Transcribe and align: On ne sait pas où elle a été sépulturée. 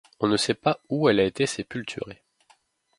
On 0.19 0.25
ne 0.27 0.35
sait 0.35 0.55
pas 0.55 0.79
où 0.89 1.09
elle 1.09 1.19
a 1.19 1.25
été 1.25 1.45
sépulturée. 1.45 2.23